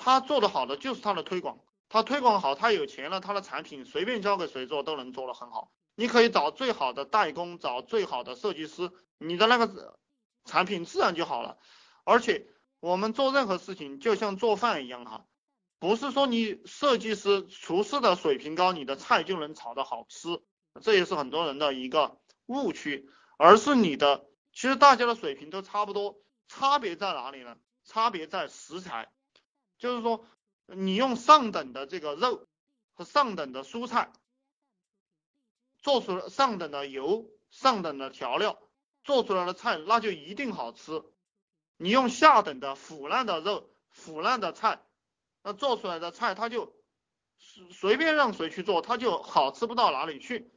[0.00, 5.72] 他做的好的就是他的推广，他推广好，他有钱了，他的产品随便交给谁做都能做得很好。
[5.96, 9.98] 你可以找最好的代工，找最好的设计师，你的那个
[10.44, 11.58] 产品自然就好了。
[12.04, 12.46] 而且
[12.78, 15.26] 我们做任何事情就像做饭一样哈，
[15.80, 20.40] 不是说你设计师、厨师的水平高，你的菜就能炒得好吃，
[20.80, 23.10] 这也是很多人的一个误区。
[23.36, 27.56] 而是你的，其实大家的水平都差不多，差别在哪里呢？
[27.84, 29.08] 差别在食材，
[29.78, 30.26] 就是说
[30.66, 32.46] 你用上等的这个肉
[32.92, 34.12] 和上等的蔬菜。
[35.80, 38.58] 做出了上等的油、上等的调料，
[39.04, 41.04] 做出来的菜那就一定好吃。
[41.76, 44.82] 你用下等的腐烂的肉、腐烂的菜，
[45.44, 46.74] 那做出来的菜它就
[47.38, 50.50] 随随便让谁去做，它就好吃不到哪里去。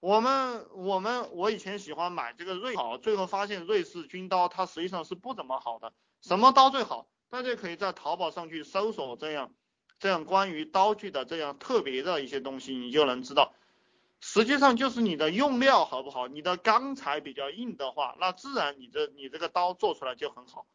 [0.00, 5.94] 我们我们我以前喜欢买这个瑞好，最后发现瑞士军刀它实际上是不怎么好的。
[6.20, 7.06] 什么刀最好？
[7.30, 9.52] 大家可以在淘宝上去搜索这样
[9.98, 13.54] 这样关于刀具的这样特别的一些东西，你就能知道。
[14.20, 20.66] 实际上就是你的用料好不好，你的钢材比较硬的话，那自然你这你这个刀做出来就很好。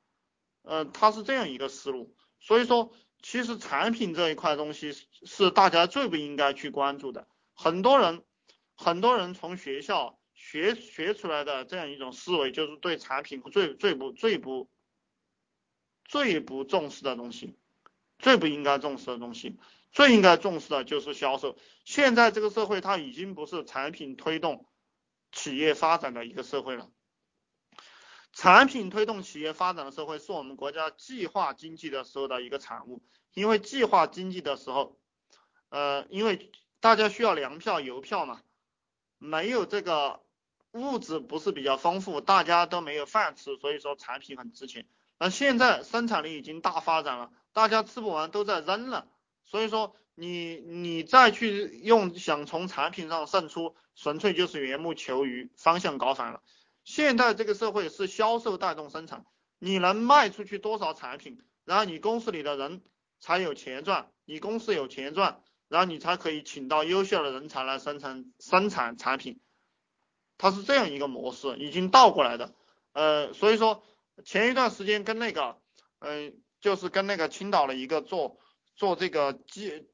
[0.64, 2.16] 嗯，它是这样一个思路。
[2.40, 4.94] 所以说，其实产品这一块东西
[5.26, 7.28] 是大家最不应该去关注的。
[7.54, 8.24] 很多人
[8.76, 14.70] 很多人从学校学学出来的这样一种思维，就是对产品最最不最不
[16.06, 17.58] 最不重视的东西，
[18.20, 19.60] 最不应该重视的东西。
[19.92, 21.56] 最应该重视的就是销售。
[21.86, 24.66] 现在这个社会，它已经不是产品推动
[25.32, 26.90] 企业发展的一个社会了。
[28.32, 33.04] 产品推动企业发展的社会，是我们国家计划经济的时候的一个产物。
[33.36, 35.00] 因为计划经济的时候，
[35.70, 38.42] 呃，因为大家需要粮票、邮票嘛，
[39.20, 40.24] 没有这个
[40.72, 44.88] 物质不是比较丰富，大家都没有饭吃，所以说产品很值钱。
[45.24, 49.08] 那现在生产力已经大发展了，大家吃不完都在扔了。
[49.46, 56.42] 所以说，你你再去用想从产品上胜出，纯粹就是缘木求鱼，方向搞反了。
[56.84, 59.24] 现在这个社会是销售带动生产，
[59.60, 62.82] 你能卖出去多少产品，然后你公司里的人
[63.22, 69.40] 才有钱赚，你公司有钱赚，然后你才可以请到优秀的人才来生产生产产品，
[70.38, 72.54] 它是这样一个模式，已经倒过来的。
[72.92, 73.82] 呃，所以说
[74.26, 75.60] 前一段时间跟那个，
[76.00, 78.40] 嗯，就是跟那个青岛的一个做。
[78.76, 79.88] 做这个技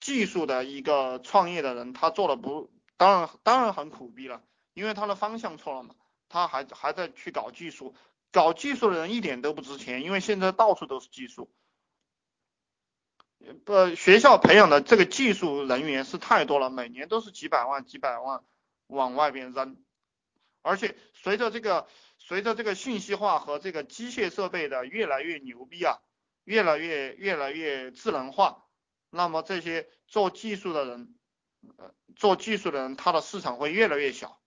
[0.00, 4.42] 技术的一个创业的人，他做的不当然当然很苦逼了，
[4.72, 5.94] 因为他的方向错了嘛，
[6.30, 7.94] 他还还在去搞技术，
[8.32, 11.52] 搞技术的人一点都不值钱，因为现在到处都是技术，
[13.66, 18.42] 不学校培养的这个技术人员是太多了，每年都是几百万几百万
[18.86, 19.76] 往外边扔，
[20.62, 21.86] 而且随着这个
[22.26, 25.98] 随着这个信息化和这个机械设备的越来越牛逼啊。
[26.46, 28.66] 越来越越来越智能化，
[29.08, 31.14] 那么这些做技术的人，
[31.78, 34.38] 呃，做技术的人，他的市场会越来越小，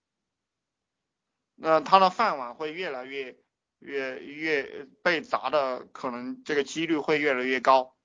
[1.56, 3.36] 那他的饭碗会越来越
[3.80, 7.96] 越越被砸的，可能这个几率会越来越高。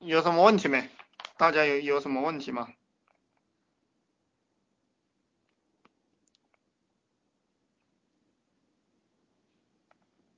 [0.00, 0.90] 有什么问题没？
[1.36, 2.68] 大家有有什么问题吗？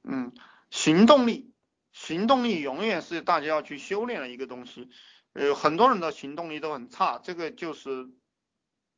[0.06, 0.32] 嗯，
[0.70, 1.54] 行动力，
[1.92, 4.90] 行动力永远是大家要去修炼的一个东西。
[5.32, 8.10] 呃，很多人的行动力都很差，这个就是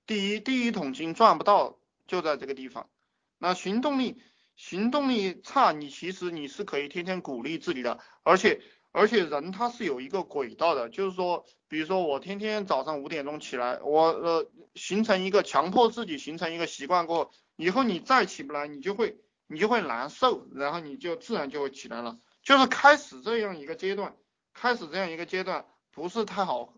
[0.05, 2.91] 第一第一桶金赚不到，就在这个地方。
[3.39, 4.21] 那行动力，
[4.56, 19.16] 行动力差，你其实你是可以天天鼓励自己的，而且而且人他是有一个轨道的，就是说，比如说我天天早上五点钟起来，我呃形成一个强迫自己形成一个习惯过后，以后你再起不来，你就会。
[19.47, 22.19] 你就会难受，然后你就自然就会起来了。
[22.43, 24.17] 就是开始这样一个阶段，
[24.53, 26.75] 开始这样一个阶段不是太好，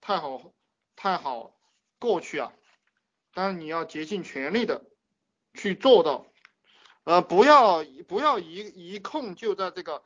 [0.00, 0.52] 太好，
[0.96, 1.56] 太好
[1.98, 2.52] 过去啊。
[3.34, 4.84] 但是你要竭尽全力的
[5.54, 6.26] 去做到，
[7.04, 8.56] 呃，不要不要一
[8.92, 10.02] 一空就在这个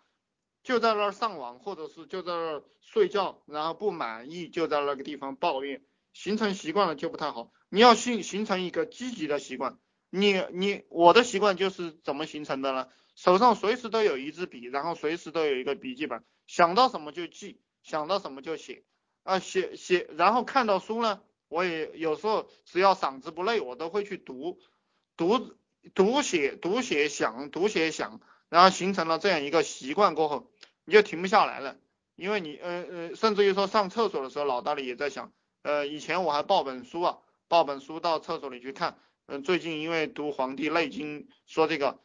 [0.63, 7.51] 就在那儿上网，或者是就在那儿睡觉，然后不满意就在那个地方抱怨，形成习惯了就不太好。
[7.69, 9.79] 你要形形成一个积极的习惯。
[10.17, 12.89] 你你我的习惯就是怎么形成的呢？
[13.15, 18.85] 手上随时都有一支笔，然后随时都有一个笔记本，想到什么就记，想到什么就写
[19.25, 24.59] 啊写写，然后看到书呢，我也有时候只要嗓子不累，我都会去读
[25.19, 25.55] 读
[25.95, 30.51] 读写读写想读写想，然后形成了这样一个习惯过后，
[30.87, 31.77] 你就停不下来了，
[32.15, 38.99] 因为你呃呃，甚至于说上厕所的时候，脑袋里也在想，呃以前我还抱本书啊，抱本书到厕所里去看。
[39.29, 42.01] 嗯，最近因为读《黄帝内经》，说这个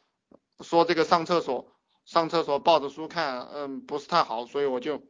[0.61, 1.71] 说这个上厕所
[2.03, 5.07] 上厕所抱着书看，嗯，不是太好，所以我就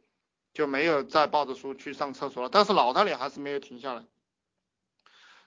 [0.52, 2.50] 就没有再抱着书去上厕所了。
[2.52, 4.04] 但是脑袋里还是没有停下来，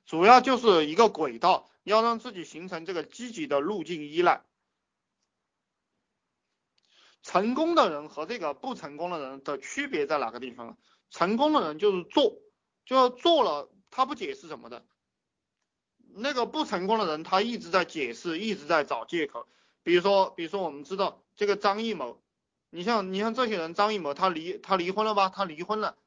[0.08, 4.44] 主要就是一个轨道，要让自己形成这个积极的路径依赖。
[7.22, 10.80] 成功的人和这个不成功的人的区别在哪个地方？
[11.12, 12.40] 成功的人就是做，
[12.86, 14.84] 就做了，他不解释什么的。
[16.18, 19.48] 那个不成功的人，他一直在解释，一直在找借口。
[19.84, 22.22] 比如说，比如说我们知道这个张艺谋，
[22.70, 25.30] 你像你像这些人，张艺谋他离他离婚了吧？
[25.30, 25.98] 他离婚了，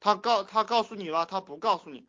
[0.00, 1.24] 他告他告诉你吧？
[1.24, 2.06] 他不告诉你。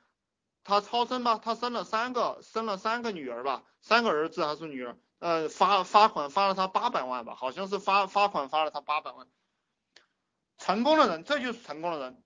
[0.64, 1.40] 他超生吧？
[1.44, 3.64] 他生了三个，生了三个女儿吧？
[3.82, 4.98] 三个儿子还是女儿？
[5.20, 9.28] 呃，发发款发了他八百万吧，好像是发发款发了他八百万。
[10.58, 12.24] 成功的人，这就是成功的人，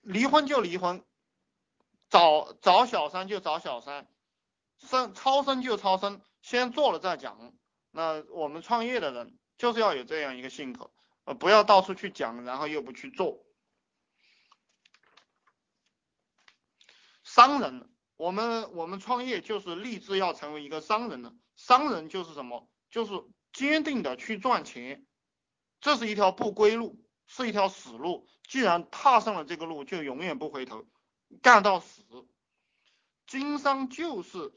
[0.00, 1.02] 离婚就离婚，
[2.08, 4.06] 找找小三就找小三，
[4.86, 7.52] 生超生就超生，先做了再讲。
[7.90, 10.90] 那我们创业的人就是要有这样一个性格，
[11.24, 13.44] 呃，不要到处去讲，然后又不去做。
[17.22, 17.86] 商人。
[18.16, 22.68] 我们我们创业就是立志要成为一个商人的，商人就是什么？
[22.90, 23.12] 就是
[23.50, 25.06] 坚定的去赚钱，
[25.80, 28.28] 这是一条不归路，是一条死路。
[28.46, 30.84] 既然踏上了这个路，就永远不回头，
[31.40, 32.04] 干到死。
[33.26, 34.52] 经商就是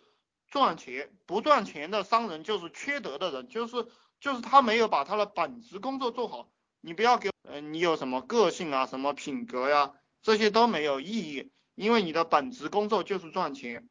[0.54, 3.88] 赚钱，不赚钱的商人就是缺德的人，就是
[4.20, 6.48] 就是他没有把他的本职工作做好。
[6.80, 11.52] 你不要给，嗯，你有什么个性啊，什么品格呀，这些都没有意义。
[11.74, 13.90] 因为你的本职工作就是赚钱，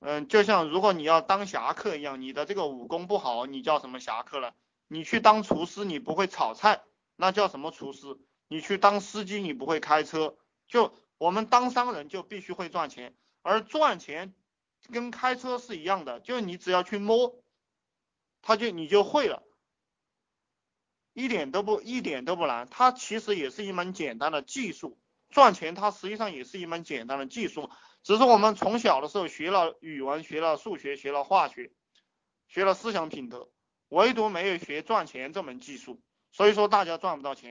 [0.00, 4.56] 嗯，就像如果你要当侠客一样，你的这个武功不好，你叫什么侠客了？
[4.88, 6.82] 你去当厨师，你不会炒菜，
[7.14, 8.18] 那叫什么厨师？
[8.48, 10.34] 你去当司机，你不会开车，
[10.66, 14.34] 就我们当商人就必须会赚钱，而赚钱
[14.90, 17.42] 跟开车是一样的，就是你只要去摸，
[18.40, 19.42] 他就你就会了，
[21.12, 24.98] 一点都不一点都不难，它其实也是一门简单的技术。
[25.30, 27.70] 赚钱，它实际上也是一门简单的技术，
[28.02, 31.72] 只是我们从小的时候学了语文、学了数学、学了化学、
[32.48, 33.50] 学了思想品德，
[33.88, 36.02] 唯独没有学赚钱这门技术，
[36.32, 37.50] 所以说大家赚不到钱。